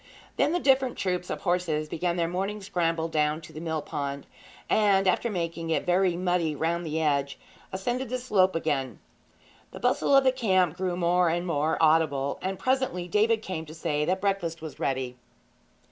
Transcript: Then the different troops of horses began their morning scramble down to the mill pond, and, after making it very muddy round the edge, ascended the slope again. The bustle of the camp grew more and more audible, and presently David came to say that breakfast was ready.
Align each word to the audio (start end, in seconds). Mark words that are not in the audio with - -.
Then 0.35 0.51
the 0.51 0.59
different 0.59 0.97
troops 0.97 1.29
of 1.29 1.41
horses 1.41 1.87
began 1.87 2.15
their 2.15 2.27
morning 2.27 2.59
scramble 2.61 3.07
down 3.07 3.39
to 3.41 3.53
the 3.53 3.61
mill 3.61 3.83
pond, 3.83 4.25
and, 4.67 5.07
after 5.07 5.29
making 5.29 5.69
it 5.69 5.85
very 5.85 6.15
muddy 6.17 6.55
round 6.55 6.83
the 6.87 6.99
edge, 6.99 7.37
ascended 7.71 8.09
the 8.09 8.17
slope 8.17 8.55
again. 8.55 8.97
The 9.69 9.79
bustle 9.79 10.15
of 10.15 10.23
the 10.23 10.31
camp 10.31 10.75
grew 10.75 10.97
more 10.97 11.29
and 11.29 11.45
more 11.45 11.77
audible, 11.79 12.39
and 12.41 12.57
presently 12.57 13.07
David 13.07 13.43
came 13.43 13.67
to 13.67 13.75
say 13.75 14.03
that 14.05 14.21
breakfast 14.21 14.59
was 14.59 14.79
ready. 14.79 15.17